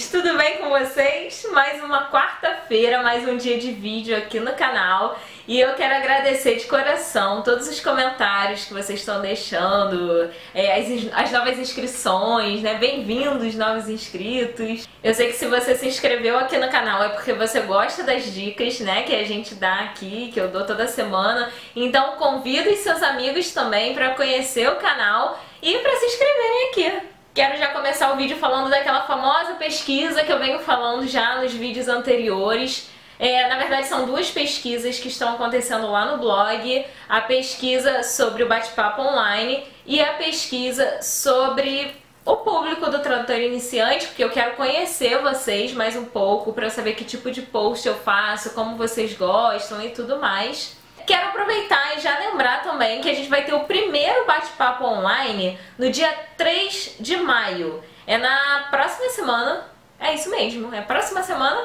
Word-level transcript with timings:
Tudo 0.00 0.38
bem 0.38 0.56
com 0.56 0.70
vocês? 0.70 1.46
Mais 1.52 1.82
uma 1.82 2.10
quarta-feira, 2.10 3.02
mais 3.02 3.28
um 3.28 3.36
dia 3.36 3.58
de 3.58 3.72
vídeo 3.72 4.16
aqui 4.16 4.40
no 4.40 4.52
canal 4.54 5.18
e 5.46 5.60
eu 5.60 5.74
quero 5.74 5.94
agradecer 5.94 6.56
de 6.56 6.64
coração 6.64 7.42
todos 7.42 7.68
os 7.68 7.78
comentários 7.78 8.64
que 8.64 8.72
vocês 8.72 9.00
estão 9.00 9.20
deixando, 9.20 10.30
é, 10.54 10.80
as, 10.80 11.12
as 11.12 11.30
novas 11.30 11.58
inscrições, 11.58 12.62
né? 12.62 12.76
Bem-vindos, 12.76 13.54
novos 13.54 13.86
inscritos. 13.86 14.88
Eu 15.04 15.12
sei 15.12 15.26
que 15.26 15.34
se 15.34 15.46
você 15.46 15.74
se 15.74 15.86
inscreveu 15.86 16.38
aqui 16.38 16.56
no 16.56 16.70
canal 16.70 17.02
é 17.02 17.10
porque 17.10 17.34
você 17.34 17.60
gosta 17.60 18.02
das 18.02 18.32
dicas, 18.32 18.80
né? 18.80 19.02
Que 19.02 19.14
a 19.14 19.24
gente 19.24 19.54
dá 19.54 19.80
aqui, 19.80 20.30
que 20.32 20.40
eu 20.40 20.48
dou 20.48 20.64
toda 20.64 20.88
semana. 20.88 21.52
Então 21.76 22.16
convido 22.16 22.70
os 22.70 22.78
seus 22.78 23.02
amigos 23.02 23.52
também 23.52 23.92
para 23.92 24.14
conhecer 24.14 24.70
o 24.70 24.76
canal 24.76 25.38
e 25.60 25.76
para 25.78 25.96
se 25.96 26.06
inscreverem 26.06 26.68
aqui. 26.70 27.12
Quero 27.34 27.56
já 27.56 27.68
começar 27.68 28.12
o 28.12 28.16
vídeo 28.16 28.36
falando 28.36 28.68
daquela 28.68 29.06
famosa 29.06 29.54
pesquisa 29.54 30.22
que 30.22 30.30
eu 30.30 30.38
venho 30.38 30.58
falando 30.58 31.08
já 31.08 31.40
nos 31.40 31.50
vídeos 31.54 31.88
anteriores. 31.88 32.90
É, 33.18 33.48
na 33.48 33.56
verdade, 33.56 33.86
são 33.86 34.04
duas 34.04 34.30
pesquisas 34.30 34.98
que 34.98 35.08
estão 35.08 35.30
acontecendo 35.32 35.90
lá 35.90 36.12
no 36.12 36.18
blog: 36.18 36.84
a 37.08 37.22
pesquisa 37.22 38.02
sobre 38.02 38.42
o 38.42 38.48
bate-papo 38.48 39.00
online 39.00 39.64
e 39.86 39.98
a 39.98 40.12
pesquisa 40.12 41.00
sobre 41.00 41.96
o 42.22 42.36
público 42.36 42.90
do 42.90 42.98
tradutor 42.98 43.40
iniciante, 43.40 44.08
porque 44.08 44.22
eu 44.22 44.30
quero 44.30 44.54
conhecer 44.54 45.18
vocês 45.22 45.72
mais 45.72 45.96
um 45.96 46.04
pouco 46.04 46.52
para 46.52 46.68
saber 46.68 46.92
que 46.92 47.04
tipo 47.04 47.30
de 47.30 47.40
post 47.40 47.88
eu 47.88 47.94
faço, 47.94 48.50
como 48.50 48.76
vocês 48.76 49.14
gostam 49.14 49.82
e 49.82 49.88
tudo 49.88 50.18
mais. 50.18 50.76
Quero 51.06 51.28
aproveitar 51.28 51.96
e 51.96 52.00
já 52.00 52.18
lembrar 52.18 52.62
também 52.62 53.00
que 53.00 53.10
a 53.10 53.14
gente 53.14 53.28
vai 53.28 53.44
ter 53.44 53.52
o 53.52 53.60
primeiro 53.60 54.24
bate-papo 54.26 54.84
online 54.84 55.58
no 55.78 55.90
dia 55.90 56.12
3 56.36 56.96
de 57.00 57.16
maio. 57.16 57.82
É 58.06 58.18
na 58.18 58.68
próxima 58.70 59.08
semana, 59.10 59.66
é 59.98 60.14
isso 60.14 60.30
mesmo, 60.30 60.74
é 60.74 60.80
próxima 60.80 61.22
semana 61.22 61.60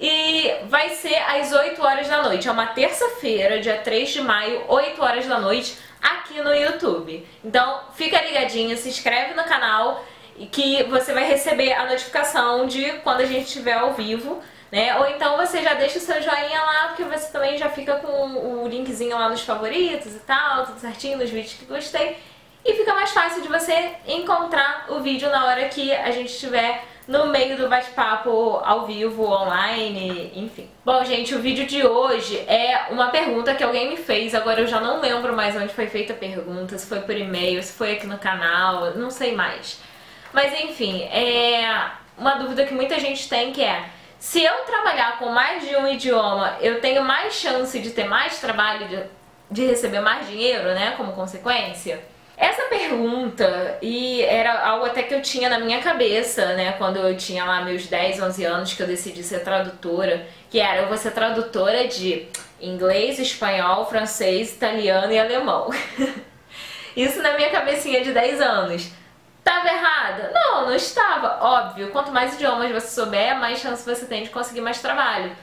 e 0.00 0.54
vai 0.68 0.90
ser 0.90 1.16
às 1.16 1.52
8 1.52 1.82
horas 1.82 2.08
da 2.08 2.22
noite. 2.22 2.48
É 2.48 2.52
uma 2.52 2.66
terça-feira, 2.66 3.60
dia 3.60 3.78
3 3.78 4.10
de 4.10 4.20
maio, 4.20 4.64
8 4.68 5.02
horas 5.02 5.26
da 5.26 5.40
noite, 5.40 5.76
aqui 6.00 6.40
no 6.40 6.54
YouTube. 6.54 7.26
Então 7.44 7.80
fica 7.94 8.22
ligadinho, 8.22 8.76
se 8.76 8.88
inscreve 8.88 9.34
no 9.34 9.44
canal 9.44 10.04
e 10.36 10.46
que 10.46 10.84
você 10.84 11.12
vai 11.12 11.24
receber 11.24 11.72
a 11.72 11.86
notificação 11.86 12.66
de 12.66 12.92
quando 13.04 13.20
a 13.20 13.26
gente 13.26 13.46
estiver 13.46 13.74
ao 13.74 13.92
vivo 13.94 14.40
né? 14.70 14.96
Ou 14.98 15.06
então 15.08 15.36
você 15.36 15.62
já 15.62 15.74
deixa 15.74 15.98
o 15.98 16.00
seu 16.00 16.20
joinha 16.20 16.60
lá, 16.60 16.88
porque 16.88 17.04
você 17.04 17.30
também 17.32 17.56
já 17.56 17.68
fica 17.68 17.96
com 17.96 18.62
o 18.62 18.68
linkzinho 18.68 19.18
lá 19.18 19.28
nos 19.28 19.42
favoritos 19.42 20.14
e 20.14 20.20
tal, 20.20 20.66
tudo 20.66 20.80
certinho, 20.80 21.18
nos 21.18 21.30
vídeos 21.30 21.54
que 21.54 21.64
gostei. 21.64 22.16
E 22.64 22.74
fica 22.74 22.92
mais 22.94 23.10
fácil 23.10 23.40
de 23.40 23.48
você 23.48 23.92
encontrar 24.06 24.86
o 24.90 25.00
vídeo 25.00 25.30
na 25.30 25.46
hora 25.46 25.68
que 25.68 25.92
a 25.92 26.10
gente 26.10 26.30
estiver 26.30 26.84
no 27.06 27.28
meio 27.28 27.56
do 27.56 27.68
bate-papo 27.68 28.60
ao 28.62 28.84
vivo, 28.84 29.24
online, 29.24 30.30
enfim. 30.34 30.68
Bom, 30.84 31.02
gente, 31.02 31.34
o 31.34 31.40
vídeo 31.40 31.64
de 31.64 31.86
hoje 31.86 32.36
é 32.46 32.88
uma 32.90 33.08
pergunta 33.08 33.54
que 33.54 33.64
alguém 33.64 33.88
me 33.88 33.96
fez, 33.96 34.34
agora 34.34 34.60
eu 34.60 34.66
já 34.66 34.78
não 34.78 35.00
lembro 35.00 35.34
mais 35.34 35.56
onde 35.56 35.72
foi 35.72 35.86
feita 35.86 36.12
a 36.12 36.16
pergunta, 36.16 36.76
se 36.76 36.86
foi 36.86 37.00
por 37.00 37.16
e-mail, 37.16 37.62
se 37.62 37.72
foi 37.72 37.92
aqui 37.92 38.06
no 38.06 38.18
canal, 38.18 38.94
não 38.94 39.10
sei 39.10 39.34
mais. 39.34 39.80
Mas 40.34 40.52
enfim, 40.60 41.04
é 41.04 41.90
uma 42.18 42.34
dúvida 42.34 42.66
que 42.66 42.74
muita 42.74 43.00
gente 43.00 43.26
tem 43.26 43.52
que 43.52 43.64
é 43.64 43.88
se 44.18 44.42
eu 44.42 44.52
trabalhar 44.64 45.18
com 45.18 45.30
mais 45.30 45.66
de 45.66 45.76
um 45.76 45.86
idioma, 45.86 46.56
eu 46.60 46.80
tenho 46.80 47.02
mais 47.02 47.34
chance 47.34 47.78
de 47.78 47.90
ter 47.90 48.04
mais 48.04 48.40
trabalho, 48.40 48.88
de, 48.88 49.02
de 49.50 49.66
receber 49.66 50.00
mais 50.00 50.26
dinheiro, 50.26 50.64
né, 50.74 50.94
como 50.96 51.12
consequência? 51.12 52.00
Essa 52.36 52.62
pergunta, 52.68 53.78
e 53.82 54.22
era 54.22 54.64
algo 54.64 54.86
até 54.86 55.02
que 55.02 55.12
eu 55.12 55.20
tinha 55.20 55.48
na 55.48 55.58
minha 55.58 55.80
cabeça, 55.80 56.54
né, 56.54 56.72
quando 56.72 56.96
eu 56.96 57.16
tinha 57.16 57.44
lá 57.44 57.62
meus 57.62 57.86
10, 57.86 58.22
11 58.22 58.44
anos 58.44 58.72
que 58.74 58.82
eu 58.82 58.86
decidi 58.86 59.22
ser 59.22 59.40
tradutora, 59.40 60.26
que 60.48 60.60
era 60.60 60.82
eu 60.82 60.88
vou 60.88 60.96
ser 60.96 61.10
tradutora 61.12 61.88
de 61.88 62.28
inglês, 62.60 63.18
espanhol, 63.18 63.86
francês, 63.86 64.52
italiano 64.52 65.12
e 65.12 65.18
alemão. 65.18 65.70
Isso 66.96 67.22
na 67.22 67.34
minha 67.34 67.50
cabecinha 67.50 68.02
de 68.02 68.12
10 68.12 68.40
anos. 68.40 68.90
Estava 69.38 69.68
errada? 69.68 70.30
Não, 70.34 70.66
não 70.66 70.74
estava. 70.74 71.38
Óbvio, 71.40 71.90
quanto 71.90 72.12
mais 72.12 72.34
idiomas 72.34 72.70
você 72.70 72.88
souber, 72.88 73.38
mais 73.38 73.58
chance 73.60 73.84
você 73.84 74.06
tem 74.06 74.24
de 74.24 74.30
conseguir 74.30 74.60
mais 74.60 74.80
trabalho. 74.80 75.34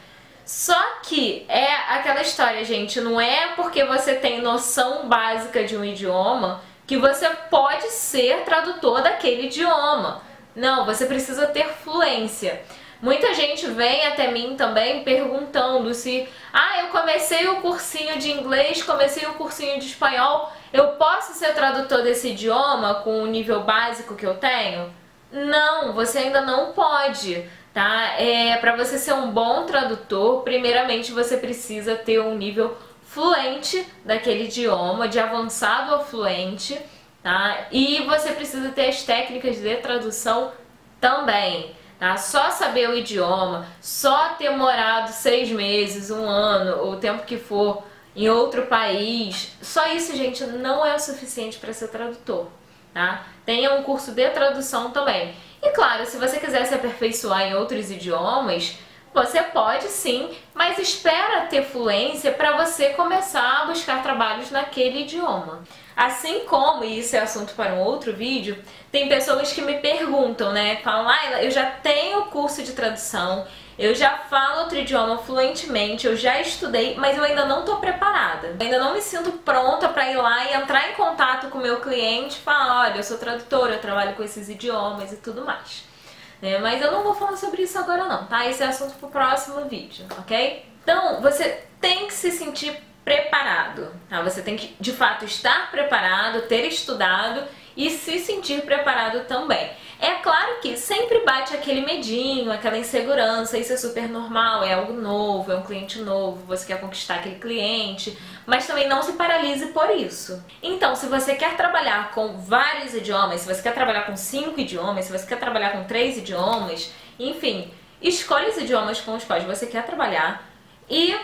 Só 0.45 0.79
que 1.01 1.43
é 1.49 1.73
aquela 1.89 2.21
história, 2.21 2.63
gente, 2.63 3.01
não 3.01 3.19
é 3.19 3.53
porque 3.55 3.83
você 3.83 4.13
tem 4.13 4.41
noção 4.41 5.09
básica 5.09 5.63
de 5.63 5.75
um 5.75 5.83
idioma 5.83 6.61
que 6.85 6.97
você 6.97 7.27
pode 7.49 7.89
ser 7.89 8.43
tradutor 8.43 9.01
daquele 9.01 9.47
idioma. 9.47 10.21
Não, 10.55 10.85
você 10.85 11.07
precisa 11.07 11.47
ter 11.47 11.67
fluência. 11.67 12.61
Muita 13.01 13.33
gente 13.33 13.67
vem 13.67 14.05
até 14.05 14.31
mim 14.31 14.55
também 14.55 15.03
perguntando 15.03 15.93
se, 15.93 16.27
ah, 16.53 16.81
eu 16.81 16.87
comecei 16.87 17.47
o 17.47 17.57
cursinho 17.57 18.17
de 18.17 18.31
inglês, 18.31 18.81
comecei 18.83 19.27
o 19.27 19.33
cursinho 19.33 19.79
de 19.79 19.87
espanhol, 19.87 20.51
eu 20.75 20.89
posso 20.97 21.33
ser 21.33 21.53
tradutor 21.53 22.03
desse 22.03 22.31
idioma 22.31 22.95
com 22.95 23.23
o 23.23 23.27
nível 23.27 23.63
básico 23.63 24.13
que 24.13 24.25
eu 24.25 24.35
tenho? 24.35 24.93
Não, 25.31 25.93
você 25.93 26.17
ainda 26.19 26.41
não 26.41 26.73
pode, 26.73 27.49
tá? 27.73 28.15
É, 28.19 28.57
para 28.57 28.75
você 28.75 28.97
ser 28.97 29.13
um 29.13 29.31
bom 29.31 29.65
tradutor, 29.65 30.43
primeiramente 30.43 31.13
você 31.13 31.37
precisa 31.37 31.95
ter 31.95 32.19
um 32.19 32.35
nível 32.37 32.77
fluente 33.03 33.87
daquele 34.03 34.45
idioma, 34.45 35.07
de 35.07 35.17
avançado 35.17 35.95
a 35.95 35.99
fluente, 35.99 36.77
tá? 37.23 37.67
E 37.71 38.01
você 38.01 38.33
precisa 38.33 38.67
ter 38.69 38.89
as 38.89 39.01
técnicas 39.01 39.55
de 39.61 39.75
tradução 39.77 40.51
também. 40.99 41.73
Tá? 41.97 42.17
Só 42.17 42.51
saber 42.51 42.89
o 42.89 42.97
idioma, 42.97 43.65
só 43.79 44.33
ter 44.37 44.49
morado 44.49 45.13
seis 45.13 45.49
meses, 45.49 46.11
um 46.11 46.27
ano, 46.27 46.91
o 46.91 46.97
tempo 46.97 47.23
que 47.23 47.37
for 47.37 47.81
em 48.15 48.29
outro 48.29 48.67
país, 48.67 49.51
só 49.61 49.87
isso, 49.87 50.15
gente, 50.15 50.43
não 50.45 50.85
é 50.85 50.95
o 50.95 50.99
suficiente 50.99 51.57
para 51.57 51.73
ser 51.73 51.89
tradutor. 51.89 52.47
Tá? 52.93 53.27
Tenha 53.45 53.73
um 53.73 53.83
curso 53.83 54.11
de 54.11 54.29
tradução 54.29 54.91
também. 54.91 55.35
E 55.61 55.69
claro, 55.71 56.05
se 56.05 56.17
você 56.17 56.39
quiser 56.39 56.65
se 56.65 56.73
aperfeiçoar 56.73 57.41
em 57.41 57.55
outros 57.55 57.91
idiomas, 57.91 58.77
você 59.15 59.41
pode 59.41 59.85
sim, 59.85 60.29
mas 60.53 60.77
espera 60.77 61.47
ter 61.47 61.63
fluência 61.63 62.33
para 62.33 62.57
você 62.57 62.89
começar 62.89 63.61
a 63.61 63.65
buscar 63.67 64.03
trabalhos 64.03 64.51
naquele 64.51 65.03
idioma. 65.03 65.63
Assim 65.95 66.41
como, 66.41 66.83
e 66.83 66.99
isso 66.99 67.15
é 67.15 67.19
assunto 67.19 67.53
para 67.53 67.73
um 67.73 67.79
outro 67.79 68.11
vídeo, 68.13 68.61
tem 68.91 69.07
pessoas 69.07 69.53
que 69.53 69.61
me 69.61 69.75
perguntam, 69.75 70.51
né? 70.51 70.81
Falam, 70.83 71.05
Laila, 71.05 71.43
eu 71.43 71.49
já 71.49 71.65
tenho 71.65 72.25
curso 72.25 72.61
de 72.61 72.73
tradução, 72.73 73.47
eu 73.79 73.95
já 73.95 74.17
falo 74.29 74.63
outro 74.63 74.77
idioma 74.77 75.17
fluentemente, 75.19 76.05
eu 76.05 76.17
já 76.17 76.41
estudei, 76.41 76.95
mas 76.95 77.17
eu 77.17 77.23
ainda 77.23 77.45
não 77.45 77.61
estou 77.61 77.77
preparada. 77.77 78.47
Eu 78.47 78.57
ainda 78.59 78.79
não 78.79 78.93
me 78.93 79.01
sinto 79.01 79.31
pronta 79.31 79.87
para 79.87 80.11
ir 80.11 80.17
lá 80.17 80.43
e 80.43 80.55
entrar 80.55 80.91
em 80.91 80.93
contato 80.95 81.47
com 81.47 81.59
o 81.59 81.61
meu 81.61 81.79
cliente 81.79 82.37
e 82.37 82.41
falar, 82.41 82.81
olha, 82.81 82.97
eu 82.97 83.03
sou 83.03 83.17
tradutora, 83.17 83.75
eu 83.75 83.81
trabalho 83.81 84.13
com 84.15 84.23
esses 84.23 84.49
idiomas 84.49 85.13
e 85.13 85.17
tudo 85.17 85.45
mais. 85.45 85.94
Né? 86.41 86.59
Mas 86.59 86.81
eu 86.81 86.91
não 86.91 87.03
vou 87.03 87.13
falar 87.13 87.37
sobre 87.37 87.63
isso 87.63 87.77
agora 87.77 88.05
não, 88.05 88.25
tá? 88.25 88.47
Esse 88.47 88.63
é 88.63 88.67
assunto 88.67 88.95
pro 88.95 89.09
próximo 89.09 89.65
vídeo, 89.65 90.05
ok? 90.17 90.65
Então, 90.83 91.21
você 91.21 91.63
tem 91.81 92.07
que 92.07 92.13
se 92.13 92.31
sentir 92.31 92.75
preparado, 93.03 93.91
tá? 94.09 94.21
Você 94.21 94.41
tem 94.41 94.55
que, 94.55 94.75
de 94.79 94.91
fato, 94.91 95.25
estar 95.25 95.71
preparado, 95.71 96.47
ter 96.47 96.67
estudado 96.67 97.43
e 97.77 97.89
se 97.89 98.19
sentir 98.19 98.61
preparado 98.61 99.25
também. 99.25 99.71
É 100.05 100.19
claro 100.21 100.59
que 100.61 100.77
sempre 100.77 101.21
bate 101.25 101.55
aquele 101.55 101.81
medinho, 101.81 102.51
aquela 102.51 102.77
insegurança, 102.77 103.57
isso 103.57 103.73
é 103.73 103.77
super 103.77 104.07
normal, 104.07 104.63
é 104.63 104.75
algo 104.75 104.93
novo, 104.93 105.51
é 105.51 105.55
um 105.55 105.63
cliente 105.63 105.97
novo, 105.97 106.45
você 106.45 106.63
quer 106.63 106.79
conquistar 106.79 107.15
aquele 107.15 107.39
cliente, 107.39 108.15
mas 108.45 108.67
também 108.67 108.87
não 108.87 109.01
se 109.01 109.13
paralise 109.13 109.65
por 109.69 109.89
isso. 109.89 110.45
Então, 110.61 110.95
se 110.95 111.07
você 111.07 111.33
quer 111.33 111.57
trabalhar 111.57 112.11
com 112.11 112.37
vários 112.37 112.93
idiomas, 112.93 113.41
se 113.41 113.47
você 113.51 113.63
quer 113.63 113.73
trabalhar 113.73 114.03
com 114.03 114.15
cinco 114.15 114.59
idiomas, 114.59 115.05
se 115.05 115.11
você 115.11 115.25
quer 115.25 115.39
trabalhar 115.39 115.71
com 115.71 115.85
três 115.85 116.19
idiomas, 116.19 116.91
enfim, 117.17 117.73
escolhe 117.99 118.47
os 118.51 118.57
idiomas 118.57 119.01
com 119.01 119.15
os 119.15 119.23
quais 119.23 119.43
você 119.43 119.65
quer 119.65 119.87
trabalhar 119.87 120.47
e 120.87 121.19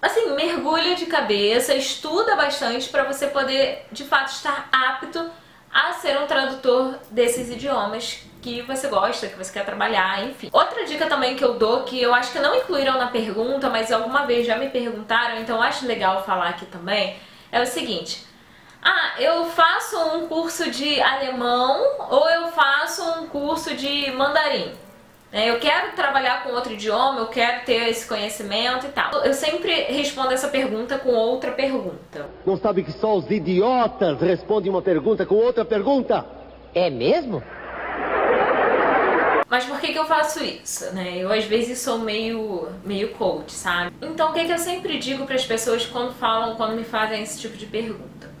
assim, 0.00 0.34
mergulha 0.34 0.94
de 0.94 1.04
cabeça, 1.04 1.74
estuda 1.74 2.34
bastante 2.34 2.88
para 2.88 3.04
você 3.04 3.26
poder 3.26 3.86
de 3.92 4.04
fato 4.04 4.32
estar 4.32 4.70
apto 4.72 5.30
a 5.74 5.92
ser 5.94 6.16
um 6.18 6.26
tradutor 6.26 7.00
desses 7.10 7.50
idiomas 7.50 8.22
que 8.40 8.62
você 8.62 8.86
gosta, 8.86 9.26
que 9.26 9.36
você 9.36 9.52
quer 9.52 9.64
trabalhar, 9.64 10.22
enfim. 10.22 10.48
Outra 10.52 10.84
dica 10.84 11.06
também 11.06 11.34
que 11.34 11.44
eu 11.44 11.54
dou, 11.54 11.82
que 11.82 12.00
eu 12.00 12.14
acho 12.14 12.30
que 12.30 12.38
não 12.38 12.54
incluíram 12.54 12.96
na 12.96 13.08
pergunta, 13.08 13.68
mas 13.68 13.90
alguma 13.90 14.24
vez 14.24 14.46
já 14.46 14.56
me 14.56 14.68
perguntaram, 14.68 15.40
então 15.40 15.60
acho 15.60 15.84
legal 15.86 16.22
falar 16.22 16.50
aqui 16.50 16.66
também, 16.66 17.16
é 17.50 17.60
o 17.60 17.66
seguinte. 17.66 18.24
Ah, 18.80 19.14
eu 19.18 19.46
faço 19.46 19.98
um 20.14 20.28
curso 20.28 20.70
de 20.70 21.00
alemão 21.00 21.82
ou 22.10 22.28
eu 22.28 22.48
faço 22.48 23.02
um 23.18 23.26
curso 23.26 23.74
de 23.74 24.12
mandarim. 24.12 24.72
É, 25.34 25.50
eu 25.50 25.58
quero 25.58 25.96
trabalhar 25.96 26.44
com 26.44 26.50
outro 26.50 26.72
idioma, 26.74 27.18
eu 27.18 27.26
quero 27.26 27.64
ter 27.64 27.88
esse 27.88 28.06
conhecimento 28.06 28.86
e 28.86 28.90
tal. 28.90 29.12
Eu 29.24 29.34
sempre 29.34 29.72
respondo 29.88 30.30
essa 30.32 30.46
pergunta 30.46 30.96
com 30.96 31.08
outra 31.08 31.50
pergunta. 31.50 32.30
Não 32.46 32.56
sabe 32.56 32.84
que 32.84 32.92
só 32.92 33.16
os 33.16 33.28
idiotas 33.28 34.20
respondem 34.20 34.70
uma 34.70 34.80
pergunta 34.80 35.26
com 35.26 35.34
outra 35.34 35.64
pergunta? 35.64 36.24
É 36.72 36.88
mesmo? 36.88 37.42
Mas 39.50 39.64
por 39.64 39.80
que, 39.80 39.92
que 39.92 39.98
eu 39.98 40.04
faço 40.04 40.44
isso, 40.44 40.94
né? 40.94 41.16
Eu 41.16 41.32
às 41.32 41.44
vezes 41.44 41.80
sou 41.80 41.98
meio, 41.98 42.68
meio 42.84 43.08
coach, 43.14 43.50
sabe? 43.50 43.92
Então 44.00 44.30
o 44.30 44.32
que, 44.32 44.44
que 44.44 44.52
eu 44.52 44.58
sempre 44.58 44.98
digo 44.98 45.26
para 45.26 45.34
as 45.34 45.44
pessoas 45.44 45.84
quando 45.84 46.12
falam, 46.12 46.54
quando 46.54 46.76
me 46.76 46.84
fazem 46.84 47.20
esse 47.20 47.40
tipo 47.40 47.56
de 47.56 47.66
pergunta? 47.66 48.33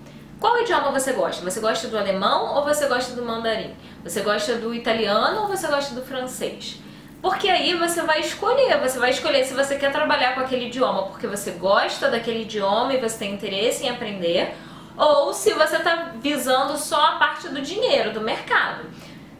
Qual 0.44 0.60
idioma 0.60 0.90
você 0.90 1.14
gosta? 1.14 1.42
Você 1.42 1.58
gosta 1.58 1.88
do 1.88 1.96
alemão 1.96 2.56
ou 2.56 2.64
você 2.64 2.86
gosta 2.86 3.14
do 3.14 3.24
mandarim? 3.24 3.74
Você 4.02 4.20
gosta 4.20 4.56
do 4.56 4.74
italiano 4.74 5.40
ou 5.40 5.48
você 5.48 5.66
gosta 5.68 5.94
do 5.94 6.02
francês? 6.02 6.82
Porque 7.22 7.48
aí 7.48 7.74
você 7.74 8.02
vai 8.02 8.20
escolher, 8.20 8.78
você 8.78 8.98
vai 8.98 9.08
escolher 9.08 9.46
se 9.46 9.54
você 9.54 9.76
quer 9.76 9.90
trabalhar 9.90 10.34
com 10.34 10.40
aquele 10.40 10.66
idioma 10.66 11.04
porque 11.04 11.26
você 11.26 11.52
gosta 11.52 12.10
daquele 12.10 12.42
idioma 12.42 12.92
e 12.92 13.00
você 13.00 13.20
tem 13.20 13.32
interesse 13.32 13.86
em 13.86 13.88
aprender, 13.88 14.54
ou 14.98 15.32
se 15.32 15.54
você 15.54 15.76
está 15.76 16.12
visando 16.20 16.76
só 16.76 17.02
a 17.02 17.12
parte 17.12 17.48
do 17.48 17.62
dinheiro, 17.62 18.12
do 18.12 18.20
mercado. 18.20 18.90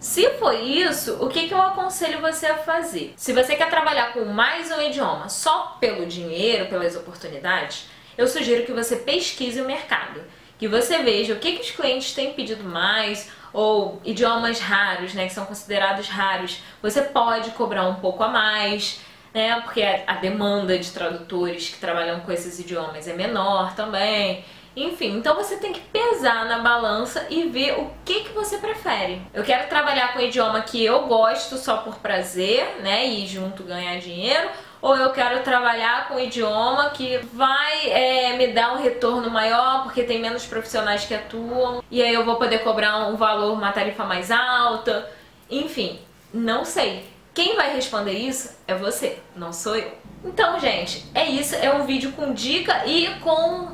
Se 0.00 0.30
for 0.38 0.54
isso, 0.54 1.22
o 1.22 1.28
que, 1.28 1.48
que 1.48 1.52
eu 1.52 1.60
aconselho 1.60 2.22
você 2.22 2.46
a 2.46 2.56
fazer? 2.56 3.12
Se 3.14 3.34
você 3.34 3.56
quer 3.56 3.68
trabalhar 3.68 4.14
com 4.14 4.24
mais 4.24 4.70
um 4.70 4.80
idioma 4.80 5.28
só 5.28 5.76
pelo 5.78 6.06
dinheiro, 6.06 6.70
pelas 6.70 6.96
oportunidades, 6.96 7.90
eu 8.16 8.26
sugiro 8.26 8.64
que 8.64 8.72
você 8.72 8.96
pesquise 8.96 9.60
o 9.60 9.66
mercado 9.66 10.22
que 10.58 10.68
você 10.68 10.98
veja 10.98 11.34
o 11.34 11.38
que, 11.38 11.52
que 11.52 11.62
os 11.62 11.70
clientes 11.70 12.14
têm 12.14 12.32
pedido 12.32 12.64
mais, 12.64 13.30
ou 13.52 14.00
idiomas 14.04 14.58
raros, 14.58 15.14
né, 15.14 15.26
que 15.26 15.32
são 15.32 15.46
considerados 15.46 16.08
raros, 16.08 16.60
você 16.82 17.02
pode 17.02 17.50
cobrar 17.50 17.88
um 17.88 17.94
pouco 17.94 18.22
a 18.24 18.28
mais, 18.28 19.00
né, 19.32 19.60
porque 19.60 19.82
a 19.82 20.14
demanda 20.14 20.76
de 20.76 20.90
tradutores 20.90 21.68
que 21.68 21.78
trabalham 21.78 22.20
com 22.20 22.32
esses 22.32 22.58
idiomas 22.58 23.06
é 23.06 23.12
menor 23.14 23.74
também. 23.74 24.44
Enfim, 24.76 25.18
então 25.18 25.36
você 25.36 25.56
tem 25.56 25.72
que 25.72 25.80
pesar 25.80 26.46
na 26.46 26.58
balança 26.58 27.28
e 27.30 27.44
ver 27.44 27.78
o 27.78 27.92
que, 28.04 28.24
que 28.24 28.32
você 28.32 28.58
prefere. 28.58 29.22
Eu 29.32 29.44
quero 29.44 29.68
trabalhar 29.68 30.12
com 30.12 30.18
um 30.18 30.22
idioma 30.22 30.60
que 30.62 30.84
eu 30.84 31.06
gosto 31.06 31.56
só 31.56 31.76
por 31.76 31.98
prazer, 31.98 32.80
né, 32.82 33.06
e 33.06 33.24
junto 33.24 33.62
ganhar 33.62 33.98
dinheiro, 34.00 34.50
ou 34.84 34.94
eu 34.94 35.08
quero 35.12 35.42
trabalhar 35.42 36.08
com 36.08 36.16
um 36.16 36.20
idioma 36.20 36.90
que 36.90 37.16
vai 37.32 37.88
é, 37.88 38.36
me 38.36 38.48
dar 38.48 38.74
um 38.74 38.82
retorno 38.82 39.30
maior 39.30 39.84
porque 39.84 40.02
tem 40.02 40.20
menos 40.20 40.44
profissionais 40.44 41.06
que 41.06 41.14
atuam 41.14 41.82
e 41.90 42.02
aí 42.02 42.12
eu 42.12 42.22
vou 42.22 42.36
poder 42.36 42.58
cobrar 42.58 43.08
um 43.08 43.16
valor, 43.16 43.54
uma 43.54 43.72
tarifa 43.72 44.04
mais 44.04 44.30
alta. 44.30 45.10
Enfim, 45.50 45.98
não 46.34 46.66
sei. 46.66 47.08
Quem 47.32 47.56
vai 47.56 47.74
responder 47.74 48.12
isso 48.12 48.58
é 48.68 48.74
você, 48.74 49.18
não 49.34 49.54
sou 49.54 49.74
eu. 49.74 49.90
Então, 50.22 50.60
gente, 50.60 51.06
é 51.14 51.24
isso. 51.24 51.54
É 51.54 51.72
um 51.72 51.86
vídeo 51.86 52.12
com 52.12 52.34
dica 52.34 52.84
e 52.86 53.08
com 53.20 53.70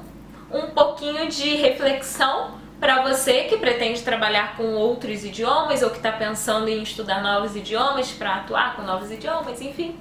um 0.52 0.70
pouquinho 0.70 1.28
de 1.28 1.56
reflexão 1.56 2.60
para 2.78 3.02
você 3.02 3.44
que 3.44 3.56
pretende 3.56 4.00
trabalhar 4.02 4.56
com 4.56 4.74
outros 4.74 5.24
idiomas 5.24 5.82
ou 5.82 5.90
que 5.90 5.96
está 5.96 6.12
pensando 6.12 6.68
em 6.68 6.84
estudar 6.84 7.20
novos 7.20 7.56
idiomas 7.56 8.12
para 8.12 8.36
atuar 8.36 8.76
com 8.76 8.82
novos 8.82 9.10
idiomas, 9.10 9.60
enfim. 9.60 9.98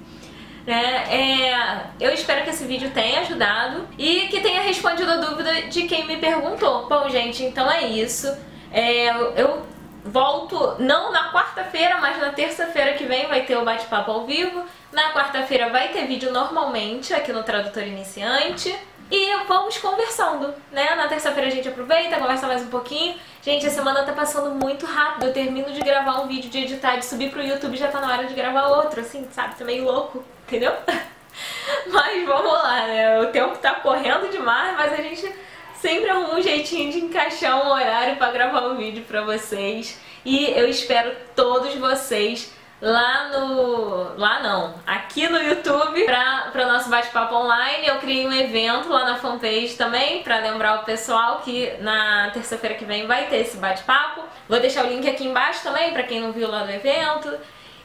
Né? 0.66 1.04
É, 1.10 1.86
eu 1.98 2.12
espero 2.12 2.44
que 2.44 2.50
esse 2.50 2.64
vídeo 2.64 2.90
tenha 2.90 3.20
ajudado 3.20 3.88
e 3.98 4.28
que 4.28 4.40
tenha 4.40 4.60
respondido 4.60 5.10
a 5.10 5.16
dúvida 5.16 5.62
de 5.62 5.84
quem 5.84 6.06
me 6.06 6.16
perguntou. 6.16 6.88
Bom, 6.88 7.08
gente, 7.08 7.42
então 7.42 7.70
é 7.70 7.86
isso. 7.86 8.26
É, 8.72 9.08
eu 9.40 9.66
volto 10.04 10.76
não 10.78 11.12
na 11.12 11.32
quarta-feira, 11.32 11.98
mas 11.98 12.18
na 12.18 12.30
terça-feira 12.30 12.94
que 12.94 13.04
vem 13.04 13.26
vai 13.26 13.42
ter 13.42 13.56
o 13.56 13.64
bate-papo 13.64 14.10
ao 14.10 14.26
vivo. 14.26 14.64
Na 14.92 15.12
quarta-feira 15.12 15.70
vai 15.70 15.88
ter 15.88 16.06
vídeo 16.06 16.32
normalmente 16.32 17.12
aqui 17.14 17.32
no 17.32 17.42
Tradutor 17.42 17.84
Iniciante. 17.84 18.74
E 19.10 19.34
vamos 19.48 19.76
conversando, 19.78 20.54
né? 20.70 20.94
Na 20.94 21.08
terça-feira 21.08 21.48
a 21.48 21.50
gente 21.50 21.68
aproveita, 21.68 22.16
conversa 22.16 22.46
mais 22.46 22.62
um 22.62 22.68
pouquinho. 22.68 23.16
Gente, 23.42 23.66
a 23.66 23.70
semana 23.70 24.04
tá 24.04 24.12
passando 24.12 24.54
muito 24.54 24.86
rápido. 24.86 25.26
Eu 25.26 25.32
termino 25.32 25.72
de 25.72 25.80
gravar 25.80 26.20
um 26.20 26.28
vídeo, 26.28 26.48
de 26.48 26.58
editar, 26.58 26.94
de 26.94 27.04
subir 27.04 27.28
pro 27.30 27.42
YouTube, 27.42 27.76
já 27.76 27.88
tá 27.88 28.00
na 28.00 28.12
hora 28.12 28.26
de 28.26 28.34
gravar 28.34 28.68
outro, 28.68 29.00
assim, 29.00 29.26
sabe? 29.32 29.56
Tá 29.56 29.64
meio 29.64 29.84
louco, 29.84 30.24
entendeu? 30.46 30.72
Mas 31.90 32.24
vamos 32.24 32.52
lá, 32.52 32.86
né? 32.86 33.20
O 33.20 33.32
tempo 33.32 33.58
tá 33.58 33.74
correndo 33.76 34.30
demais, 34.30 34.76
mas 34.76 34.92
a 34.92 34.96
gente 34.96 35.32
sempre 35.74 36.10
arruma 36.10 36.34
um 36.34 36.42
jeitinho 36.42 36.92
de 36.92 36.98
encaixar 36.98 37.64
um 37.64 37.70
horário 37.70 38.16
para 38.16 38.32
gravar 38.32 38.68
um 38.68 38.76
vídeo 38.76 39.04
para 39.04 39.22
vocês. 39.22 39.98
E 40.24 40.50
eu 40.50 40.68
espero 40.68 41.16
todos 41.34 41.74
vocês 41.74 42.52
lá 42.80 43.28
no... 43.28 44.18
lá 44.18 44.40
não, 44.40 44.74
aqui 44.86 45.28
no 45.28 45.38
YouTube 45.38 46.04
para 46.04 46.64
o 46.64 46.66
nosso 46.66 46.88
bate-papo 46.88 47.34
online. 47.34 47.86
Eu 47.86 47.98
criei 47.98 48.26
um 48.26 48.32
evento 48.32 48.88
lá 48.88 49.04
na 49.04 49.16
fanpage 49.16 49.76
também 49.76 50.22
para 50.22 50.38
lembrar 50.38 50.80
o 50.80 50.84
pessoal 50.84 51.40
que 51.40 51.72
na 51.80 52.30
terça-feira 52.30 52.76
que 52.76 52.84
vem 52.84 53.06
vai 53.06 53.26
ter 53.26 53.38
esse 53.38 53.56
bate-papo. 53.58 54.22
Vou 54.48 54.60
deixar 54.60 54.84
o 54.84 54.88
link 54.88 55.08
aqui 55.08 55.26
embaixo 55.26 55.62
também 55.62 55.92
para 55.92 56.02
quem 56.04 56.20
não 56.20 56.32
viu 56.32 56.48
lá 56.48 56.64
do 56.64 56.70
evento. 56.70 57.38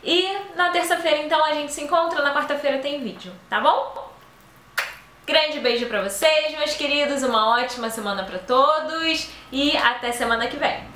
E 0.03 0.38
na 0.56 0.69
terça-feira 0.69 1.18
então 1.18 1.44
a 1.44 1.53
gente 1.53 1.74
se 1.74 1.81
encontra, 1.81 2.21
na 2.21 2.33
quarta-feira 2.33 2.77
tem 2.77 3.01
vídeo, 3.01 3.33
tá 3.50 3.59
bom? 3.59 4.13
Grande 5.25 5.59
beijo 5.59 5.88
para 5.88 6.03
vocês, 6.03 6.56
meus 6.56 6.75
queridos, 6.75 7.24
uma 7.24 7.57
ótima 7.57 7.89
semana 7.89 8.24
para 8.24 8.38
todos 8.38 9.27
e 9.51 9.75
até 9.75 10.12
semana 10.12 10.45
que 10.45 10.57
vem. 10.57 10.94